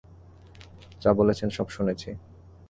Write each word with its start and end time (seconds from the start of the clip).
যা 1.01 1.11
বলেছেন 1.13 1.49
সব 1.49 1.67
শুনেছি! 1.69 2.09